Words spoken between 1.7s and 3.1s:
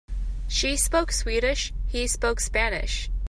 he spoke Spanish.